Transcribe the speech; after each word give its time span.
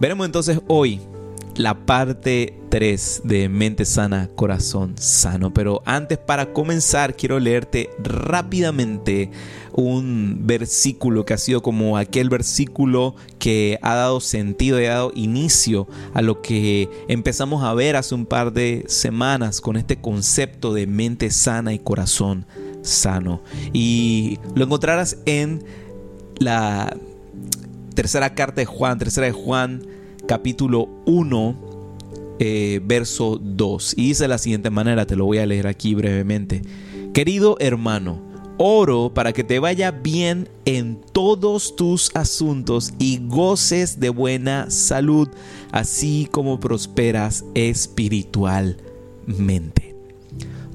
Veremos 0.00 0.26
entonces 0.26 0.60
hoy 0.68 1.00
la 1.56 1.74
parte 1.74 2.54
3 2.68 3.22
de 3.24 3.48
Mente 3.48 3.84
Sana, 3.84 4.28
Corazón 4.36 4.94
Sano. 4.96 5.52
Pero 5.52 5.82
antes 5.84 6.18
para 6.18 6.52
comenzar 6.52 7.16
quiero 7.16 7.40
leerte 7.40 7.90
rápidamente 7.98 9.32
un 9.72 10.42
versículo 10.42 11.24
que 11.24 11.34
ha 11.34 11.38
sido 11.38 11.62
como 11.62 11.98
aquel 11.98 12.28
versículo 12.28 13.16
que 13.40 13.80
ha 13.82 13.96
dado 13.96 14.20
sentido 14.20 14.80
y 14.80 14.84
ha 14.84 14.94
dado 14.94 15.12
inicio 15.16 15.88
a 16.14 16.22
lo 16.22 16.42
que 16.42 16.88
empezamos 17.08 17.64
a 17.64 17.74
ver 17.74 17.96
hace 17.96 18.14
un 18.14 18.24
par 18.24 18.52
de 18.52 18.84
semanas 18.86 19.60
con 19.60 19.76
este 19.76 20.00
concepto 20.00 20.74
de 20.74 20.86
mente 20.86 21.32
sana 21.32 21.72
y 21.74 21.80
corazón 21.80 22.46
sano. 22.82 23.42
Y 23.72 24.38
lo 24.54 24.64
encontrarás 24.64 25.18
en 25.26 25.64
la 26.38 26.96
tercera 27.98 28.32
carta 28.32 28.60
de 28.60 28.64
Juan, 28.64 28.96
tercera 28.96 29.26
de 29.26 29.32
Juan, 29.32 29.82
capítulo 30.28 30.88
1, 31.04 31.56
eh, 32.38 32.80
verso 32.84 33.40
2. 33.42 33.94
Y 33.96 34.10
dice 34.10 34.22
de 34.22 34.28
la 34.28 34.38
siguiente 34.38 34.70
manera, 34.70 35.04
te 35.04 35.16
lo 35.16 35.24
voy 35.24 35.38
a 35.38 35.46
leer 35.46 35.66
aquí 35.66 35.96
brevemente. 35.96 36.62
Querido 37.12 37.56
hermano, 37.58 38.22
oro 38.56 39.12
para 39.12 39.32
que 39.32 39.42
te 39.42 39.58
vaya 39.58 39.90
bien 39.90 40.48
en 40.64 41.00
todos 41.10 41.74
tus 41.74 42.14
asuntos 42.14 42.94
y 43.00 43.18
goces 43.26 43.98
de 43.98 44.10
buena 44.10 44.70
salud, 44.70 45.28
así 45.72 46.28
como 46.30 46.60
prosperas 46.60 47.44
espiritualmente. 47.56 49.87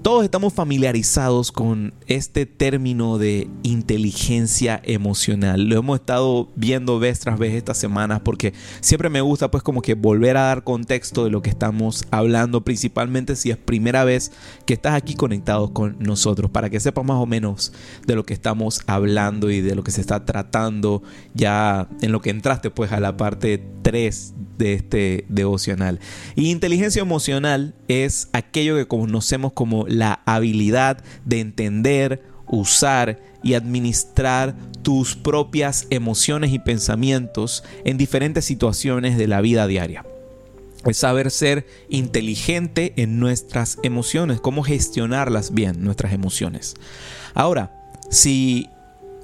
Todos 0.03 0.25
estamos 0.25 0.52
familiarizados 0.52 1.53
con 1.53 1.93
este 2.07 2.45
término 2.45 3.17
de 3.17 3.48
inteligencia 3.63 4.81
emocional. 4.84 5.70
Lo 5.70 5.80
hemos 5.80 5.98
estado 5.98 6.49
viendo 6.57 6.99
vez 6.99 7.21
tras 7.21 7.39
vez 7.39 7.53
estas 7.53 7.77
semanas 7.77 8.20
porque 8.20 8.53
siempre 8.81 9.09
me 9.09 9.22
gusta 9.22 9.50
pues 9.50 9.63
como 9.63 9.81
que 9.81 9.94
volver 9.94 10.36
a 10.36 10.41
dar 10.41 10.66
contexto 10.66 11.23
de 11.23 11.31
lo 11.31 11.41
que 11.41 11.50
estamos 11.50 12.03
hablando, 12.11 12.66
principalmente 12.66 13.38
si 13.38 13.50
es 13.50 13.55
primera 13.55 14.03
vez 14.03 14.33
que 14.66 14.73
estás 14.73 14.94
aquí 14.95 15.13
conectado 15.13 15.72
con 15.72 15.95
nosotros, 16.00 16.52
para 16.52 16.69
que 16.69 16.81
sepas 16.81 17.06
más 17.06 17.22
o 17.22 17.25
menos 17.25 17.72
de 18.06 18.16
lo 18.16 18.25
que 18.25 18.33
estamos 18.33 18.81
hablando 18.88 19.52
y 19.52 19.61
de 19.61 19.73
lo 19.73 19.85
que 19.85 19.91
se 19.91 20.02
está 20.02 20.25
tratando 20.25 21.02
ya 21.33 21.88
en 22.02 22.11
lo 22.11 22.19
que 22.19 22.30
entraste 22.30 22.72
pues 22.72 22.91
a 22.91 23.00
la 23.00 23.16
parte 23.16 23.66
3 23.83 24.33
de 24.58 24.73
este 24.73 25.25
devocional. 25.30 26.00
Y 26.35 26.52
inteligencia 26.52 27.02
emocional 27.02 27.75
es 27.88 28.30
aquello 28.33 28.75
que 28.75 28.88
conocemos 28.88 29.53
como 29.53 29.85
la 29.94 30.22
habilidad 30.25 31.03
de 31.25 31.39
entender, 31.39 32.23
usar 32.47 33.19
y 33.44 33.53
administrar 33.53 34.55
tus 34.81 35.16
propias 35.16 35.88
emociones 35.89 36.52
y 36.52 36.59
pensamientos 36.59 37.63
en 37.85 37.97
diferentes 37.97 38.45
situaciones 38.45 39.17
de 39.17 39.27
la 39.27 39.41
vida 39.41 39.67
diaria. 39.67 40.05
Es 40.85 40.97
saber 40.97 41.31
ser 41.31 41.66
inteligente 41.89 42.94
en 42.97 43.19
nuestras 43.19 43.77
emociones, 43.83 44.41
cómo 44.41 44.63
gestionarlas 44.63 45.53
bien, 45.53 45.83
nuestras 45.83 46.11
emociones. 46.11 46.75
Ahora, 47.33 47.72
si 48.09 48.69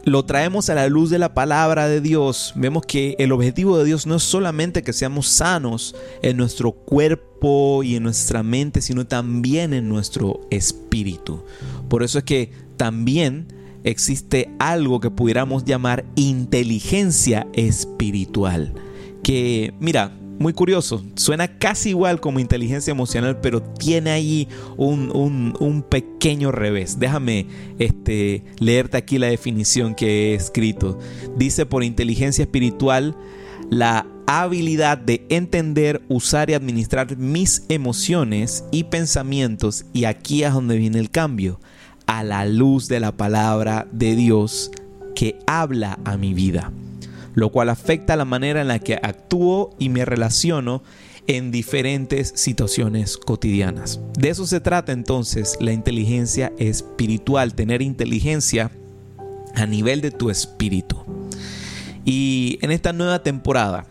lo 0.05 0.25
traemos 0.25 0.69
a 0.69 0.75
la 0.75 0.87
luz 0.87 1.09
de 1.09 1.19
la 1.19 1.33
palabra 1.33 1.87
de 1.87 2.01
Dios, 2.01 2.53
vemos 2.55 2.85
que 2.85 3.15
el 3.19 3.31
objetivo 3.31 3.77
de 3.77 3.85
Dios 3.85 4.07
no 4.07 4.15
es 4.15 4.23
solamente 4.23 4.83
que 4.83 4.93
seamos 4.93 5.27
sanos 5.27 5.95
en 6.21 6.37
nuestro 6.37 6.71
cuerpo 6.71 7.83
y 7.83 7.95
en 7.95 8.03
nuestra 8.03 8.43
mente, 8.43 8.81
sino 8.81 9.05
también 9.05 9.73
en 9.73 9.89
nuestro 9.89 10.41
espíritu. 10.49 11.43
Por 11.89 12.03
eso 12.03 12.19
es 12.19 12.23
que 12.23 12.51
también 12.77 13.47
existe 13.83 14.49
algo 14.59 14.99
que 14.99 15.11
pudiéramos 15.11 15.65
llamar 15.65 16.05
inteligencia 16.15 17.47
espiritual. 17.53 18.73
Que, 19.23 19.73
mira, 19.79 20.18
muy 20.39 20.53
curioso. 20.53 21.03
Suena 21.15 21.59
casi 21.59 21.89
igual 21.89 22.19
como 22.21 22.39
inteligencia 22.39 22.91
emocional, 22.91 23.39
pero 23.41 23.61
tiene 23.61 24.09
ahí 24.11 24.47
un, 24.77 25.85
pequeño 25.89 26.51
revés. 26.51 26.97
Déjame 26.97 27.45
este, 27.77 28.43
leerte 28.59 28.97
aquí 28.97 29.17
la 29.17 29.27
definición 29.27 29.93
que 29.93 30.31
he 30.31 30.35
escrito. 30.35 30.97
Dice 31.37 31.65
por 31.65 31.83
inteligencia 31.83 32.43
espiritual 32.43 33.15
la 33.69 34.07
habilidad 34.25 34.97
de 34.97 35.25
entender, 35.29 36.01
usar 36.07 36.49
y 36.49 36.53
administrar 36.53 37.17
mis 37.17 37.63
emociones 37.67 38.63
y 38.71 38.85
pensamientos. 38.85 39.85
Y 39.93 40.05
aquí 40.05 40.43
es 40.43 40.53
donde 40.53 40.77
viene 40.77 40.99
el 40.99 41.11
cambio. 41.11 41.59
A 42.07 42.23
la 42.23 42.45
luz 42.45 42.87
de 42.87 42.99
la 42.99 43.11
palabra 43.11 43.87
de 43.91 44.15
Dios 44.15 44.71
que 45.15 45.37
habla 45.45 45.99
a 46.05 46.17
mi 46.17 46.33
vida 46.33 46.71
lo 47.39 47.49
cual 47.49 47.69
afecta 47.69 48.15
la 48.15 48.25
manera 48.25 48.61
en 48.61 48.67
la 48.67 48.79
que 48.79 48.95
actúo 48.95 49.75
y 49.79 49.89
me 49.89 50.05
relaciono 50.05 50.83
en 51.27 51.51
diferentes 51.51 52.33
situaciones 52.35 53.17
cotidianas. 53.17 53.99
De 54.17 54.29
eso 54.29 54.45
se 54.45 54.59
trata 54.59 54.91
entonces 54.91 55.57
la 55.59 55.71
inteligencia 55.71 56.51
espiritual, 56.57 57.53
tener 57.53 57.81
inteligencia 57.81 58.71
a 59.55 59.65
nivel 59.65 60.01
de 60.01 60.11
tu 60.11 60.29
espíritu. 60.29 60.97
Y 62.03 62.57
en 62.61 62.71
esta 62.71 62.93
nueva 62.93 63.23
temporada 63.23 63.85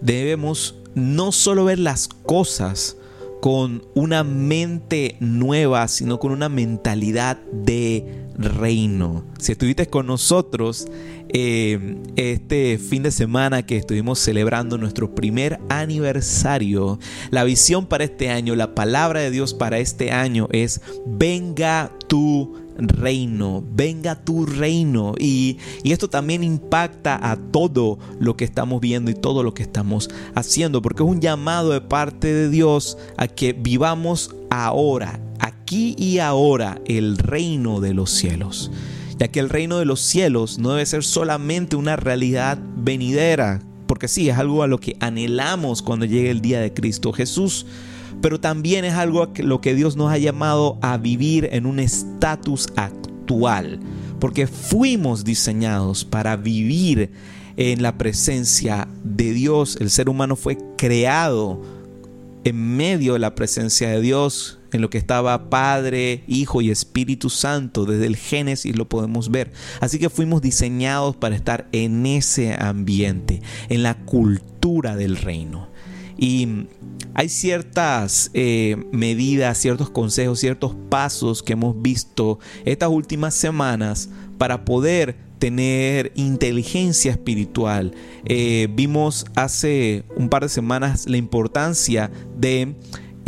debemos 0.00 0.76
no 0.94 1.32
solo 1.32 1.64
ver 1.64 1.78
las 1.78 2.08
cosas 2.08 2.96
con 3.40 3.82
una 3.94 4.24
mente 4.24 5.16
nueva, 5.20 5.88
sino 5.88 6.18
con 6.18 6.32
una 6.32 6.48
mentalidad 6.48 7.38
de 7.52 8.27
reino. 8.38 9.24
Si 9.38 9.52
estuviste 9.52 9.86
con 9.86 10.06
nosotros 10.06 10.86
eh, 11.28 11.96
este 12.16 12.78
fin 12.78 13.02
de 13.02 13.10
semana 13.10 13.66
que 13.66 13.76
estuvimos 13.76 14.18
celebrando 14.18 14.78
nuestro 14.78 15.14
primer 15.14 15.58
aniversario, 15.68 16.98
la 17.30 17.44
visión 17.44 17.86
para 17.86 18.04
este 18.04 18.30
año, 18.30 18.54
la 18.54 18.74
palabra 18.74 19.20
de 19.20 19.30
Dios 19.30 19.54
para 19.54 19.78
este 19.78 20.12
año 20.12 20.48
es 20.52 20.80
venga 21.04 21.92
tu 22.06 22.68
reino, 22.78 23.64
venga 23.72 24.14
tu 24.14 24.46
reino. 24.46 25.14
Y, 25.18 25.58
y, 25.82 25.92
esto 25.92 26.08
también 26.08 26.44
impacta 26.44 27.18
a 27.30 27.36
todo 27.36 27.98
lo 28.20 28.36
que 28.36 28.44
estamos 28.44 28.80
viendo 28.80 29.10
y 29.10 29.14
todo 29.14 29.42
lo 29.42 29.52
que 29.52 29.64
estamos 29.64 30.08
haciendo, 30.34 30.80
porque 30.80 31.02
es 31.02 31.08
un 31.08 31.20
llamado 31.20 31.70
de 31.70 31.80
parte 31.80 32.32
de 32.32 32.48
Dios 32.48 32.96
a 33.16 33.26
que 33.26 33.52
vivamos 33.52 34.34
ahora, 34.50 35.20
aquí 35.68 35.94
y 35.98 36.18
ahora, 36.18 36.80
el 36.86 37.18
reino 37.18 37.80
de 37.80 37.92
los 37.92 38.10
cielos 38.10 38.70
ya 39.18 39.28
que 39.28 39.40
el 39.40 39.50
reino 39.50 39.78
de 39.78 39.84
los 39.84 40.00
cielos 40.00 40.58
no 40.58 40.70
debe 40.70 40.86
ser 40.86 41.02
solamente 41.02 41.74
una 41.74 41.96
realidad 41.96 42.56
venidera, 42.76 43.60
porque 43.88 44.06
sí, 44.06 44.28
es 44.28 44.38
algo 44.38 44.62
a 44.62 44.68
lo 44.68 44.78
que 44.78 44.96
anhelamos 45.00 45.82
cuando 45.82 46.06
llegue 46.06 46.30
el 46.30 46.40
día 46.40 46.60
de 46.60 46.72
Cristo 46.72 47.12
Jesús, 47.12 47.66
pero 48.22 48.38
también 48.38 48.84
es 48.84 48.94
algo 48.94 49.24
a 49.24 49.30
lo 49.38 49.60
que 49.60 49.74
Dios 49.74 49.96
nos 49.96 50.12
ha 50.12 50.18
llamado 50.18 50.78
a 50.82 50.96
vivir 50.98 51.48
en 51.50 51.66
un 51.66 51.80
estatus 51.80 52.68
actual, 52.76 53.80
porque 54.20 54.46
fuimos 54.46 55.24
diseñados 55.24 56.04
para 56.04 56.36
vivir 56.36 57.10
en 57.56 57.82
la 57.82 57.98
presencia 57.98 58.86
de 59.02 59.32
Dios. 59.32 59.78
El 59.80 59.90
ser 59.90 60.08
humano 60.08 60.36
fue 60.36 60.58
creado 60.76 61.60
en 62.44 62.76
medio 62.76 63.14
de 63.14 63.18
la 63.18 63.34
presencia 63.34 63.88
de 63.88 64.00
Dios, 64.00 64.57
en 64.72 64.80
lo 64.80 64.90
que 64.90 64.98
estaba 64.98 65.50
Padre, 65.50 66.24
Hijo 66.26 66.60
y 66.60 66.70
Espíritu 66.70 67.30
Santo. 67.30 67.84
Desde 67.84 68.06
el 68.06 68.16
Génesis 68.16 68.76
lo 68.76 68.88
podemos 68.88 69.30
ver. 69.30 69.52
Así 69.80 69.98
que 69.98 70.10
fuimos 70.10 70.42
diseñados 70.42 71.16
para 71.16 71.36
estar 71.36 71.68
en 71.72 72.06
ese 72.06 72.54
ambiente, 72.54 73.42
en 73.68 73.82
la 73.82 73.94
cultura 73.94 74.96
del 74.96 75.16
reino. 75.16 75.68
Y 76.16 76.66
hay 77.14 77.28
ciertas 77.28 78.30
eh, 78.34 78.76
medidas, 78.92 79.58
ciertos 79.58 79.88
consejos, 79.90 80.40
ciertos 80.40 80.74
pasos 80.88 81.42
que 81.42 81.52
hemos 81.52 81.80
visto 81.80 82.40
estas 82.64 82.90
últimas 82.90 83.34
semanas 83.34 84.10
para 84.36 84.64
poder 84.64 85.16
tener 85.38 86.12
inteligencia 86.16 87.12
espiritual. 87.12 87.94
Eh, 88.24 88.68
vimos 88.72 89.26
hace 89.36 90.04
un 90.16 90.28
par 90.28 90.42
de 90.42 90.48
semanas 90.48 91.08
la 91.08 91.16
importancia 91.16 92.10
de 92.36 92.74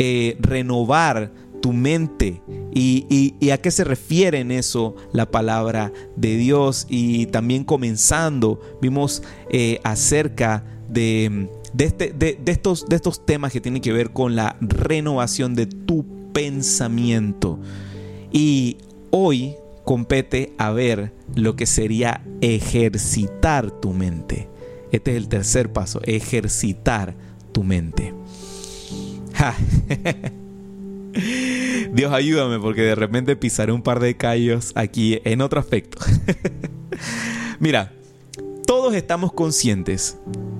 eh, 0.03 0.35
renovar 0.39 1.31
tu 1.61 1.73
mente. 1.73 2.41
Y, 2.73 3.51
a 3.51 3.59
qué 3.59 3.69
se 3.69 3.83
refiere 3.83 4.39
en 4.39 4.49
eso 4.49 4.95
la 5.13 5.29
palabra 5.29 5.93
de 6.15 6.37
Dios? 6.37 6.87
Y 6.89 7.27
también 7.27 7.63
comenzando, 7.63 8.59
vimos 8.81 9.21
eh, 9.51 9.79
acerca 9.83 10.63
de, 10.89 11.49
este, 11.77 12.13
de, 12.13 12.39
estos, 12.47 12.87
de 12.89 12.95
estos 12.95 13.27
temas 13.27 13.51
que 13.51 13.61
tienen 13.61 13.83
que 13.83 13.93
ver 13.93 14.09
con 14.09 14.35
la 14.35 14.57
renovación 14.59 15.53
de 15.53 15.67
tu 15.67 16.03
pensamiento. 16.33 17.59
Y 18.31 18.77
hoy 19.11 19.53
compete 19.83 20.53
a 20.57 20.71
ver 20.71 21.13
lo 21.35 21.55
que 21.55 21.67
sería 21.67 22.25
ejercitar 22.41 23.69
tu 23.69 23.93
mente. 23.93 24.49
Este 24.91 25.11
es 25.11 25.17
el 25.17 25.27
tercer 25.27 25.71
paso, 25.71 26.01
ejercitar 26.05 27.15
tu 27.51 27.63
mente. 27.63 28.15
Dios 31.93 32.13
ayúdame 32.13 32.59
porque 32.59 32.81
de 32.81 32.95
repente 32.95 33.35
pisaré 33.35 33.71
un 33.71 33.81
par 33.81 33.99
de 33.99 34.15
callos 34.15 34.71
aquí 34.75 35.19
en 35.23 35.41
otro 35.41 35.59
aspecto. 35.59 35.97
Mira, 37.59 37.93
todos 38.65 38.93
estamos 38.93 39.33
conscientes 39.33 40.17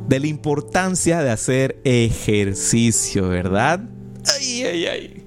de 0.07 0.19
la 0.19 0.27
importancia 0.27 1.21
de 1.21 1.31
hacer 1.31 1.79
ejercicio, 1.83 3.29
¿verdad? 3.29 3.81
Ay, 4.25 4.63
ay, 4.63 4.85
ay. 4.85 5.25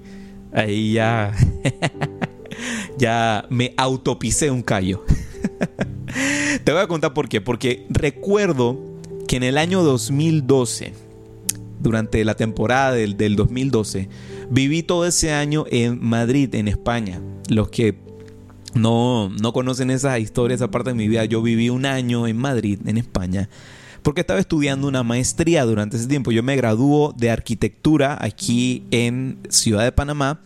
Ahí 0.53 0.93
ya. 0.93 1.33
ya 2.97 3.45
me 3.49 3.73
autopisé 3.77 4.51
un 4.51 4.61
callo. 4.61 5.03
Te 6.63 6.71
voy 6.71 6.81
a 6.81 6.87
contar 6.87 7.13
por 7.13 7.27
qué. 7.27 7.41
Porque 7.41 7.85
recuerdo 7.89 8.79
que 9.27 9.37
en 9.37 9.43
el 9.43 9.57
año 9.57 9.83
2012, 9.83 10.93
durante 11.79 12.23
la 12.25 12.35
temporada 12.35 12.91
del, 12.91 13.17
del 13.17 13.35
2012, 13.35 14.09
viví 14.49 14.83
todo 14.83 15.05
ese 15.05 15.33
año 15.33 15.65
en 15.69 16.03
Madrid, 16.03 16.53
en 16.55 16.67
España. 16.67 17.21
Los 17.49 17.69
que 17.69 17.95
no, 18.73 19.29
no 19.29 19.53
conocen 19.53 19.89
esa 19.89 20.19
historia, 20.19 20.55
esa 20.55 20.69
parte 20.69 20.91
de 20.91 20.95
mi 20.95 21.07
vida, 21.07 21.25
yo 21.25 21.41
viví 21.41 21.69
un 21.69 21.85
año 21.85 22.27
en 22.27 22.37
Madrid, 22.37 22.79
en 22.85 22.97
España, 22.97 23.49
porque 24.05 24.21
estaba 24.21 24.39
estudiando 24.39 24.87
una 24.87 25.01
maestría 25.01 25.65
durante 25.65 25.97
ese 25.97 26.05
tiempo. 26.05 26.31
Yo 26.31 26.43
me 26.43 26.55
graduó 26.55 27.11
de 27.17 27.31
arquitectura 27.31 28.15
aquí 28.21 28.83
en 28.91 29.39
Ciudad 29.49 29.83
de 29.83 29.91
Panamá 29.91 30.41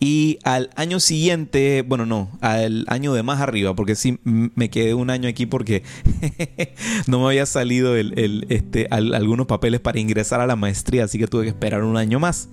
y 0.00 0.38
al 0.44 0.70
año 0.76 0.98
siguiente, 0.98 1.82
bueno, 1.82 2.06
no, 2.06 2.30
al 2.40 2.86
año 2.88 3.12
de 3.12 3.22
más 3.22 3.42
arriba, 3.42 3.76
porque 3.76 3.96
sí 3.96 4.18
me 4.24 4.70
quedé 4.70 4.94
un 4.94 5.10
año 5.10 5.28
aquí 5.28 5.44
porque 5.44 5.82
no 7.06 7.20
me 7.20 7.26
había 7.26 7.44
salido 7.44 7.96
este, 7.96 8.88
algunos 8.90 9.46
papeles 9.46 9.80
para 9.80 10.00
ingresar 10.00 10.40
a 10.40 10.46
la 10.46 10.56
maestría, 10.56 11.04
así 11.04 11.18
que 11.18 11.26
tuve 11.26 11.42
que 11.42 11.50
esperar 11.50 11.84
un 11.84 11.98
año 11.98 12.18
más. 12.18 12.48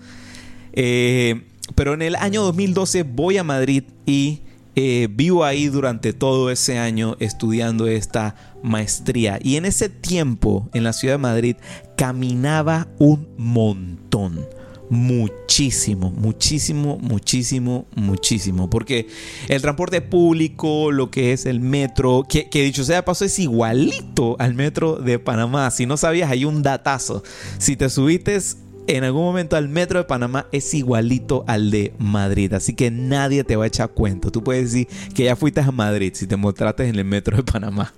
Eh, 0.74 1.42
pero 1.74 1.94
en 1.94 2.02
el 2.02 2.18
año 2.18 2.42
2012 2.42 3.04
voy 3.04 3.38
a 3.38 3.46
Madrid 3.46 3.84
y 4.06 4.42
eh, 4.82 5.10
vivo 5.12 5.44
ahí 5.44 5.68
durante 5.68 6.14
todo 6.14 6.50
ese 6.50 6.78
año 6.78 7.18
estudiando 7.20 7.86
esta 7.88 8.36
maestría. 8.64 9.38
Y 9.42 9.58
en 9.58 9.66
ese 9.66 9.90
tiempo, 9.90 10.70
en 10.74 10.86
la 10.86 10.94
ciudad 10.94 11.16
de 11.16 11.18
Madrid, 11.18 11.56
caminaba 11.98 12.88
un 12.98 13.28
montón 13.36 14.48
muchísimo, 14.90 16.12
muchísimo, 16.12 16.98
muchísimo, 17.02 17.88
muchísimo. 17.94 18.70
Porque 18.70 19.08
el 19.50 19.62
transporte 19.62 20.00
público, 20.00 20.94
lo 20.94 21.12
que 21.12 21.34
es 21.34 21.46
el 21.46 21.60
metro, 21.60 22.26
que, 22.30 22.48
dicho 22.50 22.86
sea 22.86 22.96
de 22.96 23.04
paso 23.04 23.26
es 23.26 23.38
igualito 23.38 24.38
al 24.40 24.54
metro 24.56 24.96
de 24.96 25.20
Panamá. 25.20 25.70
Si 25.72 25.86
no 25.86 25.98
sabías, 25.98 26.32
hay 26.32 26.46
un 26.46 26.64
datazo. 26.64 27.22
Si 27.58 27.76
te 27.76 27.90
subiste 27.90 28.40
en 28.90 29.04
algún 29.04 29.22
momento 29.22 29.56
al 29.56 29.70
metro 29.70 30.00
de 30.00 30.06
Panamá, 30.06 30.48
es 30.52 30.74
igualito 30.74 31.44
al 31.48 31.70
de 31.70 31.94
Madrid. 32.00 32.52
Así 32.54 32.74
que 32.74 32.90
nadie 32.90 33.44
te 33.44 33.56
va 33.56 33.66
a 33.66 33.68
echar 33.68 33.90
cuento. 33.90 34.32
Tú 34.32 34.44
puedes 34.44 34.72
decir 34.72 34.88
que 35.14 35.26
ya 35.26 35.36
fuiste 35.36 35.62
a 35.62 35.72
Madrid 35.72 36.12
si 36.16 36.26
te 36.26 36.36
mostraste 36.36 36.88
en 36.88 36.96
el 36.96 37.06
metro 37.06 37.38
de 37.38 37.44
Panamá. 37.44 37.94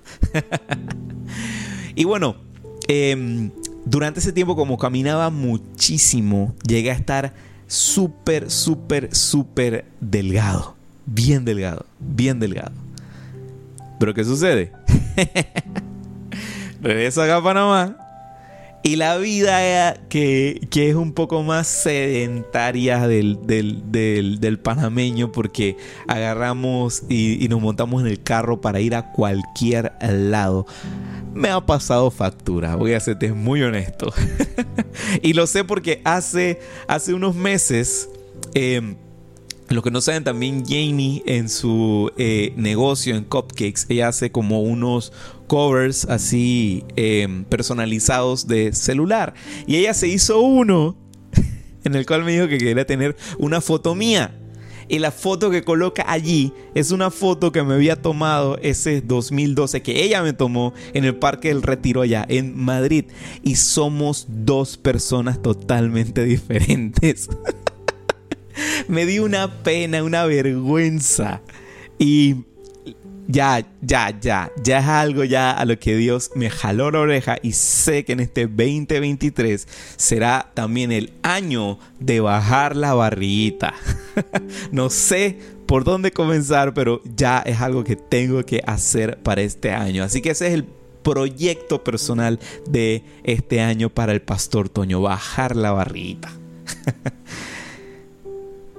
y 1.94 2.04
bueno, 2.04 2.36
eh, 2.88 3.50
durante 3.86 4.20
ese 4.20 4.32
tiempo, 4.32 4.54
como 4.54 4.76
caminaba 4.76 5.30
muchísimo, 5.30 6.54
llegué 6.66 6.90
a 6.90 6.94
estar 6.94 7.32
súper, 7.66 8.50
súper, 8.50 9.14
súper 9.14 9.86
delgado. 9.98 10.76
Bien 11.06 11.46
delgado, 11.46 11.86
bien 12.00 12.38
delgado. 12.38 12.72
Pero 13.98 14.12
¿qué 14.12 14.24
sucede? 14.24 14.72
Regreso 16.82 17.22
acá 17.22 17.36
a 17.36 17.42
Panamá 17.42 18.01
y 18.84 18.96
la 18.96 19.16
vida 19.16 19.94
que, 20.08 20.68
es 20.74 20.94
un 20.94 21.12
poco 21.12 21.42
más 21.42 21.68
sedentaria 21.68 23.06
del, 23.06 23.38
del, 23.46 24.58
panameño 24.58 25.30
porque 25.30 25.76
agarramos 26.08 27.04
y, 27.08 27.46
nos 27.48 27.60
montamos 27.60 28.02
en 28.02 28.08
el 28.08 28.22
carro 28.22 28.60
para 28.60 28.80
ir 28.80 28.94
a 28.94 29.12
cualquier 29.12 29.92
lado. 30.00 30.66
Me 31.32 31.48
ha 31.48 31.64
pasado 31.64 32.10
factura, 32.10 32.74
voy 32.74 32.94
a 32.94 33.00
serte 33.00 33.32
muy 33.32 33.62
honesto. 33.62 34.12
y 35.22 35.32
lo 35.32 35.46
sé 35.46 35.64
porque 35.64 36.00
hace, 36.04 36.60
hace 36.88 37.14
unos 37.14 37.34
meses... 37.34 38.08
Eh, 38.54 38.96
lo 39.68 39.80
que 39.82 39.90
no 39.90 40.02
saben 40.02 40.22
también, 40.22 40.64
Jamie 40.66 41.22
en 41.24 41.48
su 41.48 42.12
eh, 42.18 42.52
negocio 42.56 43.16
en 43.16 43.24
Cupcakes, 43.24 43.86
ella 43.88 44.08
hace 44.08 44.30
como 44.30 44.60
unos 44.60 45.12
covers 45.52 46.06
así 46.06 46.82
em, 46.96 47.44
personalizados 47.44 48.46
de 48.46 48.72
celular. 48.72 49.34
Y 49.66 49.76
ella 49.76 49.92
se 49.92 50.08
hizo 50.08 50.40
uno 50.40 50.96
en 51.84 51.94
el 51.94 52.06
cual 52.06 52.24
me 52.24 52.32
dijo 52.32 52.48
que 52.48 52.56
quería 52.56 52.86
tener 52.86 53.16
una 53.38 53.60
foto 53.60 53.94
mía. 53.94 54.34
Y 54.88 54.98
la 54.98 55.10
foto 55.10 55.50
que 55.50 55.62
coloca 55.62 56.06
allí 56.08 56.54
es 56.74 56.90
una 56.90 57.10
foto 57.10 57.52
que 57.52 57.62
me 57.62 57.74
había 57.74 58.00
tomado 58.00 58.56
ese 58.62 59.02
2012, 59.02 59.82
que 59.82 60.02
ella 60.02 60.22
me 60.22 60.32
tomó 60.32 60.72
en 60.94 61.04
el 61.04 61.16
Parque 61.16 61.48
del 61.48 61.60
Retiro 61.60 62.00
allá 62.00 62.24
en 62.26 62.56
Madrid. 62.56 63.04
Y 63.42 63.56
somos 63.56 64.24
dos 64.30 64.78
personas 64.78 65.42
totalmente 65.42 66.24
diferentes. 66.24 67.28
me 68.88 69.04
dio 69.04 69.26
una 69.26 69.62
pena, 69.62 70.02
una 70.02 70.24
vergüenza. 70.24 71.42
Y 71.98 72.36
ya, 73.28 73.64
ya, 73.80 74.18
ya, 74.20 74.50
ya 74.62 74.78
es 74.78 74.86
algo 74.86 75.24
ya 75.24 75.52
a 75.52 75.64
lo 75.64 75.78
que 75.78 75.96
Dios 75.96 76.30
me 76.34 76.50
jaló 76.50 76.90
la 76.90 77.00
oreja 77.00 77.36
y 77.42 77.52
sé 77.52 78.04
que 78.04 78.12
en 78.12 78.20
este 78.20 78.46
2023 78.46 79.66
será 79.96 80.50
también 80.54 80.92
el 80.92 81.12
año 81.22 81.78
de 82.00 82.20
bajar 82.20 82.76
la 82.76 82.94
barrita. 82.94 83.74
no 84.72 84.90
sé 84.90 85.38
por 85.66 85.84
dónde 85.84 86.10
comenzar, 86.10 86.74
pero 86.74 87.00
ya 87.16 87.38
es 87.40 87.60
algo 87.60 87.84
que 87.84 87.96
tengo 87.96 88.44
que 88.44 88.62
hacer 88.66 89.18
para 89.22 89.42
este 89.42 89.70
año. 89.70 90.04
Así 90.04 90.20
que 90.20 90.30
ese 90.30 90.48
es 90.48 90.54
el 90.54 90.64
proyecto 91.02 91.82
personal 91.82 92.38
de 92.68 93.04
este 93.24 93.60
año 93.60 93.88
para 93.88 94.12
el 94.12 94.22
pastor 94.22 94.68
Toño, 94.68 95.00
bajar 95.00 95.56
la 95.56 95.72
barrita. 95.72 96.32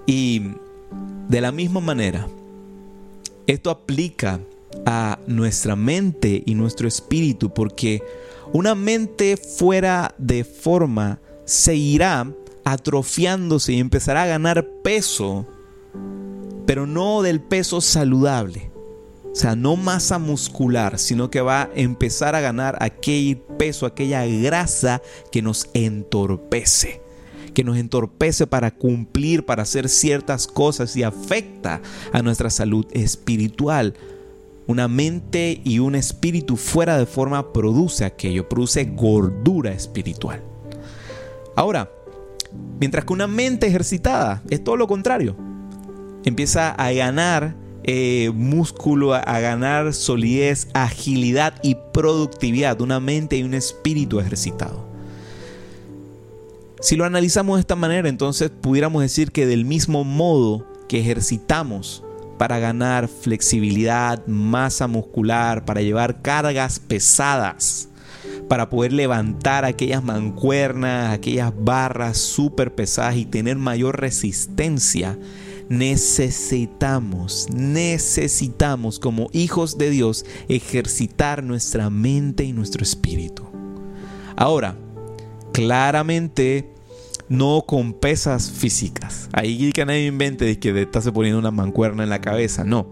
Y 0.06 0.42
de 1.30 1.42
la 1.42 1.52
misma 1.52 1.80
manera, 1.80 2.28
esto 3.48 3.70
aplica 3.70 4.40
a 4.86 5.20
nuestra 5.28 5.76
mente 5.76 6.44
y 6.46 6.56
nuestro 6.56 6.88
espíritu 6.88 7.54
porque 7.54 8.02
una 8.52 8.76
mente 8.76 9.38
fuera 9.38 10.14
de 10.18 10.44
forma 10.44 11.20
se 11.46 11.76
irá 11.76 12.32
atrofiándose 12.64 13.74
y 13.74 13.80
empezará 13.80 14.24
a 14.24 14.28
ganar 14.28 14.68
peso, 14.84 15.46
pero 16.66 16.88
no 16.88 17.22
del 17.22 17.42
peso 17.42 17.82
saludable. 17.82 18.72
O 19.32 19.36
sea, 19.36 19.56
no 19.56 19.76
masa 19.76 20.20
muscular, 20.20 21.00
sino 21.00 21.32
que 21.32 21.42
va 21.42 21.64
a 21.64 21.70
empezar 21.74 22.36
a 22.36 22.42
ganar 22.42 22.78
aquel 22.80 23.38
peso, 23.58 23.88
aquella 23.88 24.26
grasa 24.26 25.02
que 25.32 25.42
nos 25.42 25.68
entorpece 25.74 27.03
que 27.54 27.64
nos 27.64 27.78
entorpece 27.78 28.48
para 28.48 28.72
cumplir, 28.72 29.46
para 29.46 29.64
hacer 29.64 29.90
ciertas 29.90 30.48
cosas 30.48 30.96
y 30.96 31.04
afecta 31.04 31.82
a 32.12 32.22
nuestra 32.22 32.50
salud 32.50 32.86
espiritual. 32.92 33.94
Una 34.66 34.88
mente 34.88 35.62
y 35.64 35.80
un 35.80 35.96
espíritu 35.96 36.56
fuera 36.56 36.98
de 36.98 37.06
forma 37.06 37.52
produce 37.52 38.06
aquello, 38.06 38.48
produce 38.48 38.86
gordura 38.86 39.72
espiritual. 39.72 40.42
Ahora, 41.56 41.90
mientras 42.80 43.06
que 43.06 43.14
una 43.14 43.28
mente 43.28 43.68
ejercitada 43.68 44.42
es 44.50 44.64
todo 44.64 44.78
lo 44.78 44.88
contrario. 44.88 45.36
Empieza 46.26 46.72
a 46.72 46.92
ganar 46.94 47.56
eh, 47.84 48.32
músculo, 48.34 49.14
a 49.14 49.40
ganar 49.40 49.94
solidez, 49.94 50.70
agilidad 50.74 51.56
y 51.62 51.76
productividad. 51.94 52.80
Una 52.80 53.00
mente 53.02 53.36
y 53.38 53.44
un 53.44 53.54
espíritu 53.54 54.20
ejercitado. 54.20 54.93
Si 56.84 56.98
lo 56.98 57.06
analizamos 57.06 57.56
de 57.56 57.62
esta 57.62 57.78
manera, 57.78 58.10
entonces 58.10 58.50
pudiéramos 58.50 59.02
decir 59.02 59.32
que 59.32 59.46
del 59.46 59.64
mismo 59.64 60.04
modo 60.04 60.68
que 60.90 61.00
ejercitamos 61.00 62.04
para 62.38 62.60
ganar 62.60 63.08
flexibilidad, 63.08 64.28
masa 64.28 64.88
muscular, 64.88 65.64
para 65.64 65.82
llevar 65.82 66.22
cargas 66.22 66.80
pesadas, 66.80 67.88
para 68.50 68.70
poder 68.70 68.92
levantar 68.92 69.64
aquellas 69.64 70.04
mancuernas, 70.04 71.14
aquellas 71.14 71.54
barras 71.58 72.18
súper 72.18 72.76
pesadas 72.76 73.16
y 73.16 73.24
tener 73.24 73.56
mayor 73.56 74.02
resistencia, 74.02 75.18
necesitamos, 75.70 77.48
necesitamos 77.54 79.00
como 79.00 79.30
hijos 79.32 79.78
de 79.78 79.90
Dios 79.90 80.26
ejercitar 80.50 81.46
nuestra 81.46 81.90
mente 81.90 82.44
y 82.44 82.52
nuestro 82.52 82.84
espíritu. 82.84 83.48
Ahora, 84.36 84.76
claramente 85.54 86.73
no 87.34 87.64
con 87.66 87.94
pesas 87.94 88.52
físicas. 88.52 89.28
Ahí 89.34 89.72
que 89.72 89.86
nadie 89.86 90.06
invente 90.06 90.60
que 90.60 90.82
estás 90.82 91.10
poniendo 91.10 91.40
una 91.40 91.50
mancuerna 91.50 92.04
en 92.04 92.10
la 92.10 92.22
cabeza. 92.22 92.64
No. 92.64 92.86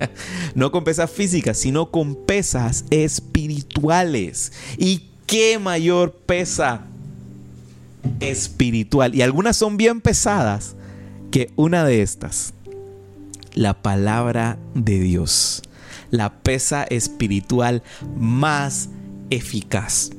no 0.54 0.70
con 0.70 0.84
pesas 0.84 1.10
físicas, 1.10 1.56
sino 1.56 1.90
con 1.90 2.14
pesas 2.14 2.84
espirituales. 2.90 4.52
¿Y 4.76 5.08
qué 5.26 5.58
mayor 5.58 6.12
pesa 6.12 6.82
espiritual? 8.20 9.14
Y 9.14 9.22
algunas 9.22 9.56
son 9.56 9.78
bien 9.78 10.02
pesadas 10.02 10.76
que 11.30 11.50
una 11.56 11.84
de 11.86 12.02
estas. 12.02 12.52
La 13.54 13.80
palabra 13.80 14.58
de 14.74 15.00
Dios. 15.00 15.62
La 16.10 16.34
pesa 16.42 16.84
espiritual 16.84 17.82
más 18.18 18.90
eficaz. 19.30 20.10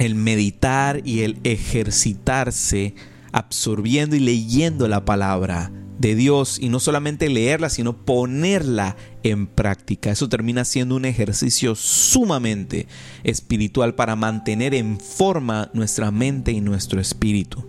El 0.00 0.16
meditar 0.16 1.02
y 1.04 1.20
el 1.20 1.38
ejercitarse 1.44 2.94
absorbiendo 3.32 4.16
y 4.16 4.20
leyendo 4.20 4.88
la 4.88 5.04
palabra 5.04 5.70
de 5.98 6.14
Dios 6.14 6.58
y 6.58 6.70
no 6.70 6.80
solamente 6.80 7.28
leerla, 7.28 7.68
sino 7.68 7.94
ponerla 8.06 8.96
en 9.22 9.46
práctica. 9.46 10.10
Eso 10.10 10.30
termina 10.30 10.64
siendo 10.64 10.96
un 10.96 11.04
ejercicio 11.04 11.74
sumamente 11.74 12.86
espiritual 13.22 13.94
para 13.94 14.16
mantener 14.16 14.74
en 14.74 14.98
forma 14.98 15.70
nuestra 15.74 16.10
mente 16.10 16.52
y 16.52 16.62
nuestro 16.62 17.00
espíritu. 17.02 17.66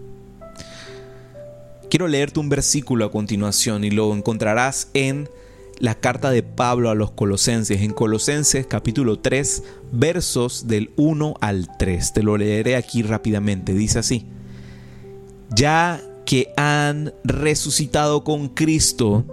Quiero 1.90 2.08
leerte 2.08 2.40
un 2.40 2.48
versículo 2.48 3.04
a 3.04 3.12
continuación 3.12 3.84
y 3.84 3.92
lo 3.92 4.16
encontrarás 4.16 4.88
en 4.94 5.28
la 5.82 5.96
carta 5.96 6.30
de 6.30 6.44
Pablo 6.44 6.92
a 6.92 6.96
los 6.96 7.10
Colosenses, 7.12 7.82
en 7.82 7.92
Colosenses 7.92 8.68
capítulo 8.68 9.18
3, 9.18 9.64
versos 9.92 10.68
del 10.68 10.92
1 10.96 11.34
al 11.42 11.76
3. 11.80 12.14
Te 12.14 12.22
lo 12.22 12.38
leeré 12.38 12.76
aquí 12.76 13.02
rápidamente. 13.02 13.74
Dice 13.74 13.98
así, 13.98 14.28
ya 15.56 16.00
que 16.24 16.54
han 16.56 17.16
resucitado 17.24 18.24
con 18.24 18.50
Cristo, 18.50 19.26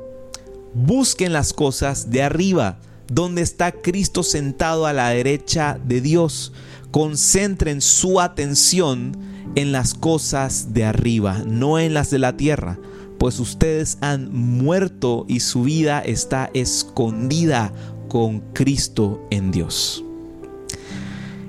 busquen 0.73 1.35
las 1.35 1.53
cosas 1.53 2.11
de 2.11 2.23
arriba, 2.23 2.79
donde 3.09 3.43
está 3.43 3.71
Cristo 3.71 4.23
sentado 4.23 4.87
a 4.87 4.95
la 4.95 5.11
derecha 5.11 5.79
de 5.85 6.01
Dios. 6.01 6.55
Concentren 6.91 7.83
su 7.83 8.23
atención 8.23 9.13
en 9.55 9.71
las 9.71 9.93
cosas 9.93 10.73
de 10.73 10.87
arriba, 10.87 11.43
no 11.47 11.79
en 11.79 11.93
las 11.93 12.09
de 12.09 12.19
la 12.19 12.39
tierra, 12.39 12.79
pues 13.19 13.41
ustedes 13.41 13.99
han 14.01 14.33
muerto 14.33 15.25
y 15.29 15.41
su 15.41 15.65
vida 15.65 16.01
está 16.01 16.51
escondida 16.55 17.73
con 18.09 18.41
Cristo 18.53 19.21
en 19.31 19.51
Dios. 19.51 20.05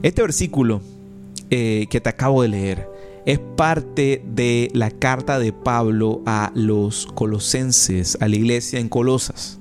Este 0.01 0.21
versículo 0.21 0.81
eh, 1.49 1.87
que 1.89 2.01
te 2.01 2.09
acabo 2.09 2.41
de 2.41 2.49
leer 2.49 2.89
es 3.25 3.39
parte 3.39 4.23
de 4.25 4.71
la 4.73 4.91
carta 4.91 5.39
de 5.39 5.53
Pablo 5.53 6.21
a 6.25 6.51
los 6.55 7.05
colosenses, 7.05 8.17
a 8.21 8.27
la 8.27 8.35
iglesia 8.35 8.79
en 8.79 8.89
Colosas. 8.89 9.57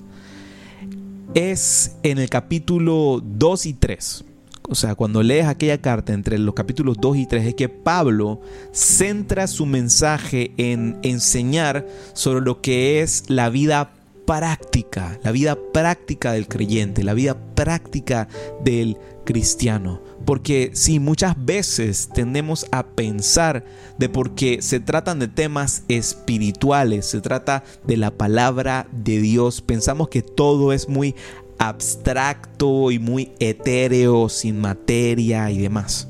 Es 1.35 1.97
en 2.03 2.19
el 2.19 2.31
capítulo 2.31 3.21
2 3.23 3.67
y 3.67 3.73
3. 3.75 4.25
O 4.69 4.75
sea, 4.75 4.95
cuando 4.95 5.23
lees 5.23 5.47
aquella 5.47 5.81
carta 5.81 6.13
entre 6.13 6.39
los 6.39 6.55
capítulos 6.55 6.99
2 7.01 7.17
y 7.17 7.27
3 7.27 7.47
es 7.47 7.55
que 7.55 7.71
Pablo 7.71 8.41
centra 8.71 9.47
su 9.47 9.65
mensaje 9.65 10.53
en 10.59 10.99
enseñar 11.03 11.87
sobre 12.13 12.45
lo 12.45 12.61
que 12.61 13.01
es 13.01 13.25
la 13.29 13.49
vida 13.49 13.95
práctica, 14.27 15.19
la 15.23 15.33
vida 15.33 15.57
práctica 15.73 16.33
del 16.33 16.49
creyente, 16.49 17.03
la 17.03 17.15
vida 17.15 17.35
práctica 17.55 18.29
del 18.63 18.99
cristiano. 19.25 20.03
Porque 20.27 20.71
sí, 20.75 21.01
muchas 21.01 21.35
veces 21.43 22.11
tendemos 22.13 22.67
a 22.71 22.83
pensar 22.89 23.65
de 23.97 24.11
porque 24.11 24.61
se 24.61 24.81
tratan 24.81 25.19
de 25.19 25.29
temas 25.29 25.85
espirituales, 25.89 27.07
se 27.07 27.23
trata 27.23 27.65
de 27.87 27.97
la 27.97 28.11
palabra 28.11 28.87
de 28.93 29.19
Dios, 29.19 29.63
pensamos 29.63 30.11
que 30.11 30.21
todo 30.21 30.75
es 30.75 30.91
muy 30.91 31.15
abstracto 31.59 32.91
y 32.91 32.99
muy 32.99 33.33
etéreo, 33.41 34.29
sin 34.29 34.61
materia 34.61 35.51
y 35.51 35.59
demás. 35.59 36.09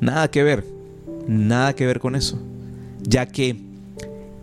Nada 0.00 0.30
que 0.30 0.42
ver, 0.42 0.64
nada 1.28 1.74
que 1.74 1.86
ver 1.86 2.00
con 2.00 2.16
eso, 2.16 2.38
ya 3.02 3.26
que 3.26 3.56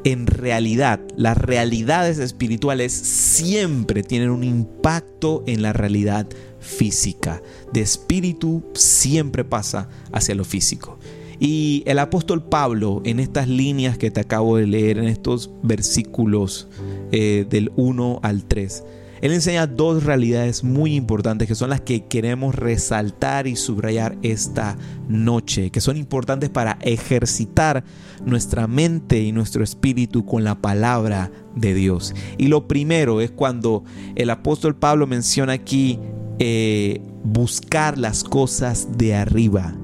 en 0.04 0.28
realidad 0.28 1.02
las 1.18 1.38
realidades 1.38 2.20
espirituales 2.20 2.94
siempre 2.94 4.04
tienen 4.04 4.30
un 4.30 4.44
impacto 4.44 5.44
en 5.46 5.62
la 5.62 5.74
realidad 5.74 6.28
física. 6.60 7.42
De 7.74 7.82
espíritu 7.82 8.64
siempre 8.74 9.44
pasa 9.44 9.90
hacia 10.12 10.36
lo 10.36 10.46
físico. 10.46 10.98
Y 11.40 11.84
el 11.86 12.00
apóstol 12.00 12.44
Pablo, 12.44 13.02
en 13.06 13.20
estas 13.20 13.48
líneas 13.48 13.98
que 13.98 14.12
te 14.12 14.20
acabo 14.20 14.58
de 14.58 14.68
leer, 14.68 14.98
en 14.98 15.06
estos 15.06 15.50
versículos 15.64 16.68
eh, 17.12 17.46
del 17.50 17.72
1 17.78 18.20
al 18.24 18.44
3, 18.44 18.84
él 19.22 19.34
enseña 19.34 19.68
dos 19.68 20.04
realidades 20.04 20.64
muy 20.64 20.96
importantes 20.96 21.48
que 21.48 21.56
son 21.56 21.70
las 21.70 21.82
que 21.82 22.06
queremos 22.06 22.56
resaltar 22.56 23.48
y 23.48 23.56
subrayar 23.56 24.18
esta 24.22 24.78
noche, 25.08 25.72
que 25.72 25.82
son 25.82 25.98
importantes 25.98 26.50
para 26.50 26.78
ejercitar 26.82 27.84
nuestra 28.26 28.68
mente 28.68 29.22
y 29.22 29.32
nuestro 29.32 29.64
espíritu 29.64 30.26
con 30.26 30.44
la 30.44 30.56
palabra 30.62 31.32
de 31.56 31.74
Dios. 31.74 32.14
Y 32.38 32.48
lo 32.48 32.68
primero 32.68 33.22
es 33.22 33.32
cuando 33.32 33.84
el 34.16 34.30
apóstol 34.30 34.76
Pablo 34.76 35.08
menciona 35.08 35.54
aquí 35.54 36.00
eh, 36.40 37.02
buscar 37.24 37.98
las 37.98 38.24
cosas 38.24 38.98
de 38.98 39.16
arriba. 39.16 39.76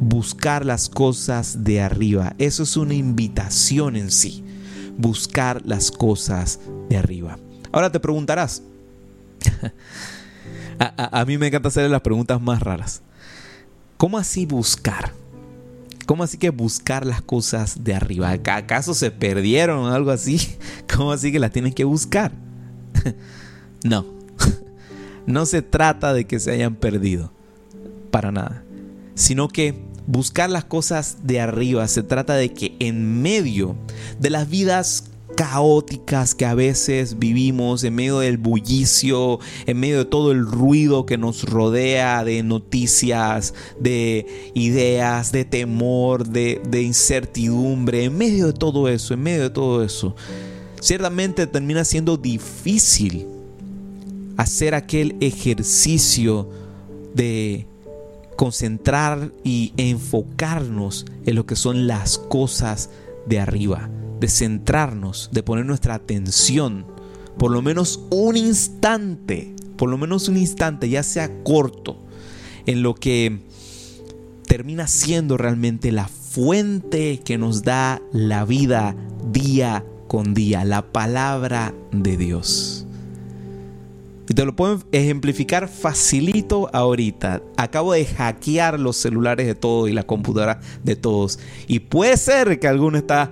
Buscar 0.00 0.64
las 0.64 0.88
cosas 0.88 1.64
de 1.64 1.80
arriba. 1.80 2.34
Eso 2.38 2.62
es 2.62 2.76
una 2.76 2.94
invitación 2.94 3.96
en 3.96 4.10
sí. 4.10 4.44
Buscar 4.96 5.62
las 5.64 5.90
cosas 5.90 6.60
de 6.88 6.96
arriba. 6.96 7.38
Ahora 7.74 7.90
te 7.90 7.98
preguntarás. 7.98 8.62
a, 10.78 11.24
mí 11.24 11.36
me 11.38 11.48
encanta 11.48 11.66
hacer 11.66 11.90
las 11.90 12.02
preguntas 12.02 12.40
más 12.40 12.62
raras. 12.62 13.02
¿Cómo 13.96 14.16
así 14.16 14.46
buscar? 14.46 15.10
¿Cómo 16.06 16.22
así 16.22 16.38
que 16.38 16.50
buscar 16.50 17.04
las 17.04 17.20
cosas 17.20 17.82
de 17.82 17.92
arriba? 17.92 18.30
¿Acaso 18.30 18.94
se 18.94 19.10
perdieron 19.10 19.80
o 19.80 19.92
algo 19.92 20.12
así? 20.12 20.56
¿Cómo 20.96 21.10
así 21.10 21.32
que 21.32 21.40
las 21.40 21.50
tienen 21.50 21.72
que 21.72 21.82
buscar? 21.82 22.30
no. 23.82 24.06
no 25.26 25.44
se 25.44 25.60
trata 25.60 26.14
de 26.14 26.28
que 26.28 26.38
se 26.38 26.52
hayan 26.52 26.76
perdido. 26.76 27.32
Para 28.12 28.30
nada. 28.30 28.62
Sino 29.16 29.48
que 29.48 29.82
buscar 30.06 30.48
las 30.48 30.64
cosas 30.64 31.16
de 31.24 31.40
arriba 31.40 31.88
se 31.88 32.04
trata 32.04 32.34
de 32.34 32.52
que 32.52 32.76
en 32.78 33.20
medio 33.20 33.74
de 34.20 34.30
las 34.30 34.48
vidas 34.48 35.10
caóticas 35.34 36.34
que 36.34 36.46
a 36.46 36.54
veces 36.54 37.18
vivimos 37.18 37.84
en 37.84 37.94
medio 37.94 38.20
del 38.20 38.38
bullicio, 38.38 39.40
en 39.66 39.78
medio 39.78 39.98
de 39.98 40.04
todo 40.04 40.32
el 40.32 40.46
ruido 40.46 41.06
que 41.06 41.18
nos 41.18 41.44
rodea 41.44 42.24
de 42.24 42.42
noticias, 42.42 43.54
de 43.78 44.50
ideas, 44.54 45.32
de 45.32 45.44
temor, 45.44 46.26
de, 46.28 46.82
incertidumbre, 46.82 48.04
en 48.04 48.16
medio 48.16 48.46
de 48.46 48.52
todo 48.52 48.88
eso, 48.88 49.14
en 49.14 49.22
medio 49.22 49.42
de 49.42 49.50
todo 49.50 49.84
eso, 49.84 50.14
ciertamente 50.80 51.46
termina 51.46 51.84
siendo 51.84 52.16
difícil 52.16 53.26
hacer 54.36 54.74
aquel 54.74 55.16
ejercicio 55.20 56.48
de 57.14 57.66
concentrar 58.36 59.32
y 59.44 59.72
enfocarnos 59.76 61.06
en 61.24 61.36
lo 61.36 61.46
que 61.46 61.56
son 61.56 61.86
las 61.86 62.18
cosas 62.18 62.90
de 63.26 63.38
arriba 63.38 63.88
de 64.20 64.28
centrarnos, 64.28 65.30
de 65.32 65.42
poner 65.42 65.66
nuestra 65.66 65.94
atención, 65.94 66.86
por 67.38 67.50
lo 67.50 67.62
menos 67.62 68.00
un 68.10 68.36
instante, 68.36 69.54
por 69.76 69.88
lo 69.88 69.98
menos 69.98 70.28
un 70.28 70.36
instante, 70.36 70.88
ya 70.88 71.02
sea 71.02 71.42
corto, 71.42 71.98
en 72.66 72.82
lo 72.82 72.94
que 72.94 73.40
termina 74.46 74.86
siendo 74.86 75.36
realmente 75.36 75.92
la 75.92 76.08
fuente 76.08 77.20
que 77.24 77.38
nos 77.38 77.62
da 77.62 78.00
la 78.12 78.44
vida 78.44 78.96
día 79.30 79.84
con 80.08 80.34
día, 80.34 80.64
la 80.64 80.92
palabra 80.92 81.74
de 81.92 82.16
Dios. 82.16 82.86
Y 84.28 84.34
te 84.34 84.44
lo 84.46 84.56
puedo 84.56 84.80
ejemplificar 84.92 85.68
facilito 85.68 86.70
ahorita. 86.72 87.42
Acabo 87.56 87.92
de 87.92 88.06
hackear 88.06 88.80
los 88.80 88.96
celulares 88.96 89.46
de 89.46 89.54
todos 89.54 89.90
y 89.90 89.92
la 89.92 90.04
computadora 90.04 90.60
de 90.82 90.96
todos. 90.96 91.38
Y 91.66 91.80
puede 91.80 92.16
ser 92.16 92.58
que 92.58 92.66
alguno 92.66 92.96
está 92.96 93.30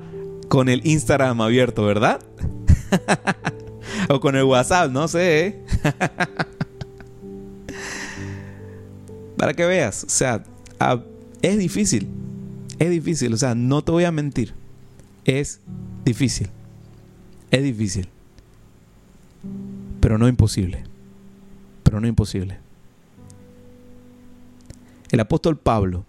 con 0.52 0.68
el 0.68 0.86
Instagram 0.86 1.40
abierto, 1.40 1.86
¿verdad? 1.86 2.20
o 4.10 4.20
con 4.20 4.36
el 4.36 4.44
WhatsApp, 4.44 4.90
no 4.90 5.08
sé. 5.08 5.46
¿eh? 5.46 5.64
Para 9.38 9.54
que 9.54 9.64
veas, 9.64 10.04
o 10.04 10.10
sea, 10.10 10.44
es 11.40 11.58
difícil. 11.58 12.06
Es 12.78 12.90
difícil, 12.90 13.32
o 13.32 13.38
sea, 13.38 13.54
no 13.54 13.80
te 13.80 13.92
voy 13.92 14.04
a 14.04 14.12
mentir. 14.12 14.52
Es 15.24 15.58
difícil. 16.04 16.50
Es 17.50 17.62
difícil. 17.62 18.10
Pero 20.00 20.18
no 20.18 20.28
imposible. 20.28 20.84
Pero 21.82 21.98
no 21.98 22.06
imposible. 22.06 22.58
El 25.10 25.20
apóstol 25.20 25.56
Pablo 25.56 26.04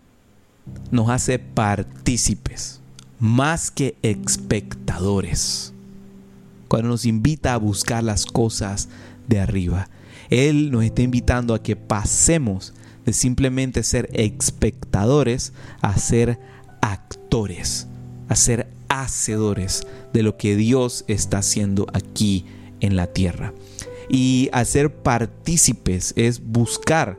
nos 0.91 1.09
hace 1.09 1.39
partícipes 1.39 2.82
más 3.23 3.71
que 3.71 3.95
espectadores. 4.01 5.71
Cuando 6.67 6.89
nos 6.89 7.05
invita 7.05 7.53
a 7.53 7.57
buscar 7.57 8.03
las 8.03 8.25
cosas 8.25 8.89
de 9.29 9.39
arriba. 9.39 9.87
Él 10.29 10.71
nos 10.71 10.83
está 10.83 11.03
invitando 11.03 11.53
a 11.53 11.63
que 11.63 11.77
pasemos 11.77 12.73
de 13.05 13.13
simplemente 13.13 13.81
ser 13.83 14.09
espectadores 14.11 15.53
a 15.79 15.97
ser 15.97 16.37
actores, 16.81 17.87
a 18.27 18.35
ser 18.35 18.67
hacedores 18.89 19.87
de 20.11 20.21
lo 20.21 20.35
que 20.35 20.57
Dios 20.57 21.05
está 21.07 21.37
haciendo 21.37 21.87
aquí 21.93 22.43
en 22.81 22.97
la 22.97 23.07
tierra. 23.07 23.53
Y 24.09 24.49
hacer 24.51 24.93
partícipes 24.93 26.11
es 26.17 26.45
buscar 26.45 27.17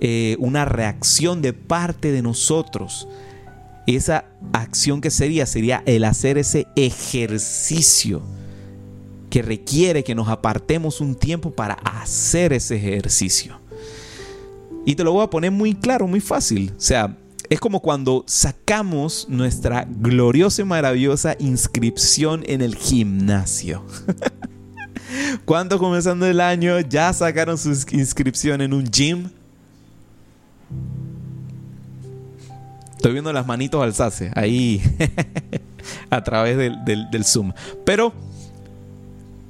eh, 0.00 0.34
una 0.40 0.64
reacción 0.64 1.42
de 1.42 1.52
parte 1.52 2.10
de 2.10 2.22
nosotros. 2.22 3.06
Esa 3.88 4.26
acción 4.52 5.00
que 5.00 5.10
sería 5.10 5.46
sería 5.46 5.82
el 5.86 6.04
hacer 6.04 6.36
ese 6.36 6.66
ejercicio 6.76 8.20
que 9.30 9.40
requiere 9.40 10.04
que 10.04 10.14
nos 10.14 10.28
apartemos 10.28 11.00
un 11.00 11.14
tiempo 11.14 11.52
para 11.52 11.72
hacer 11.72 12.52
ese 12.52 12.76
ejercicio. 12.76 13.58
Y 14.84 14.94
te 14.94 15.04
lo 15.04 15.12
voy 15.12 15.24
a 15.24 15.30
poner 15.30 15.52
muy 15.52 15.74
claro, 15.74 16.06
muy 16.06 16.20
fácil. 16.20 16.70
O 16.76 16.80
sea, 16.80 17.16
es 17.48 17.60
como 17.60 17.80
cuando 17.80 18.24
sacamos 18.26 19.26
nuestra 19.30 19.88
gloriosa 19.88 20.60
y 20.60 20.64
maravillosa 20.66 21.34
inscripción 21.38 22.44
en 22.46 22.60
el 22.60 22.76
gimnasio. 22.76 23.86
¿Cuántos 25.46 25.80
comenzando 25.80 26.26
el 26.26 26.42
año 26.42 26.78
ya 26.80 27.10
sacaron 27.14 27.56
su 27.56 27.70
inscripción 27.92 28.60
en 28.60 28.74
un 28.74 28.84
gym? 28.84 29.30
Estoy 32.98 33.12
viendo 33.12 33.32
las 33.32 33.46
manitos 33.46 33.80
alzace 33.80 34.32
ahí 34.34 34.82
a 36.10 36.24
través 36.24 36.56
del, 36.56 36.84
del 36.84 37.24
Zoom. 37.24 37.52
Pero, 37.84 38.12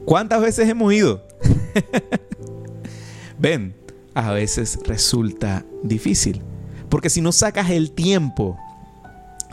¿cuántas 0.05 0.43
veces 0.43 0.69
hemos 0.69 0.93
ido? 0.93 1.27
Ven, 3.39 3.75
a 4.13 4.33
veces 4.33 4.79
resulta 4.85 5.65
difícil. 5.83 6.43
Porque 6.91 7.09
si 7.09 7.23
no 7.23 7.33
sacas 7.33 7.71
el 7.71 7.93
tiempo, 7.93 8.59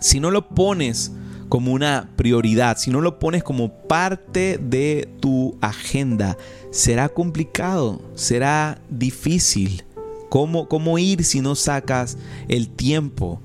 si 0.02 0.20
no 0.20 0.30
lo 0.30 0.50
pones 0.50 1.14
como 1.48 1.72
una 1.72 2.10
prioridad, 2.18 2.78
si 2.78 2.92
no 2.92 3.00
lo 3.00 3.18
pones 3.18 3.46
como 3.46 3.72
parte 3.88 4.60
de 4.62 5.08
tu 5.22 5.58
agenda, 5.62 6.38
será 6.70 7.08
complicado, 7.08 8.02
será 8.16 8.78
difícil. 8.90 9.86
¿Cómo, 10.28 10.68
cómo 10.68 11.00
ir 11.00 11.24
si 11.24 11.40
no 11.40 11.56
sacas 11.56 12.18
el 12.50 12.68
tiempo? 12.68 13.42